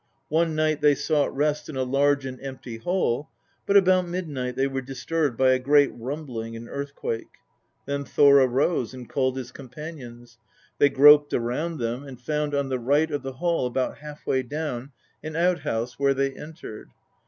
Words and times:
One 0.29 0.55
night 0.55 0.81
they 0.81 0.95
sought 0.95 1.31
rest 1.35 1.69
in 1.69 1.75
a 1.75 1.83
large 1.83 2.25
and 2.25 2.41
empty 2.41 2.77
hall, 2.77 3.29
but 3.67 3.77
about 3.77 4.07
midnight 4.07 4.55
they 4.55 4.65
were 4.65 4.81
disturbed 4.81 5.37
by 5.37 5.51
a 5.51 5.59
great 5.59 5.91
rumbling 5.93 6.55
and 6.55 6.67
earthquake." 6.67 7.29
Then 7.85 8.03
Thor 8.03 8.39
arose, 8.39 8.95
and 8.95 9.07
called 9.07 9.37
his 9.37 9.51
com 9.51 9.69
panions. 9.69 10.37
They 10.79 10.89
groped 10.89 11.35
around 11.35 11.77
them, 11.77 12.03
and 12.03 12.19
found 12.19 12.55
on 12.55 12.69
the 12.69 12.79
right 12.79 13.11
of 13.11 13.21
the 13.21 13.33
hall 13.33 13.67
about 13.67 13.99
half 13.99 14.25
way 14.25 14.41
down 14.41 14.91
an 15.23 15.35
outhouse, 15.35 15.99
where 15.99 16.15
they 16.15 16.31
entered. 16.33 16.89